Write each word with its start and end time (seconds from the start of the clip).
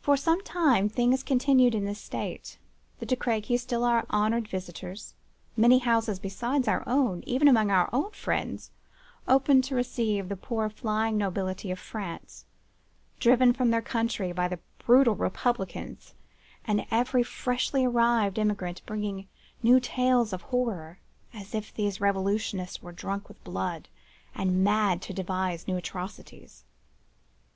For 0.00 0.16
some 0.16 0.40
time 0.44 0.88
things 0.88 1.24
continued 1.24 1.74
in 1.74 1.84
this 1.84 1.98
state—the 2.00 3.06
De 3.06 3.16
Crequys 3.16 3.60
still 3.62 3.82
our 3.82 4.06
honoured 4.08 4.46
visitors,—many 4.46 5.80
houses 5.80 6.20
besides 6.20 6.68
our 6.68 6.84
own, 6.86 7.24
even 7.26 7.48
among 7.48 7.68
our 7.68 7.90
own 7.92 8.12
friends, 8.12 8.70
open 9.26 9.60
to 9.62 9.74
receive 9.74 10.28
the 10.28 10.36
poor 10.36 10.70
flying 10.70 11.16
nobility 11.18 11.72
of 11.72 11.80
France, 11.80 12.44
driven 13.18 13.52
from 13.52 13.70
their 13.72 13.82
country 13.82 14.30
by 14.30 14.46
the 14.46 14.60
brutal 14.78 15.16
republicans, 15.16 16.14
and 16.64 16.86
every 16.92 17.24
freshly 17.24 17.84
arrived 17.84 18.38
emigrant 18.38 18.80
bringing 18.86 19.26
new 19.60 19.80
tales 19.80 20.32
of 20.32 20.42
horror, 20.42 21.00
as 21.34 21.52
if 21.52 21.74
these 21.74 22.00
revolutionists 22.00 22.80
were 22.80 22.92
drunk 22.92 23.26
with 23.26 23.42
blood, 23.42 23.88
and 24.36 24.62
mad 24.62 25.02
to 25.02 25.12
devise 25.12 25.66
new 25.66 25.76
atrocities. 25.76 26.62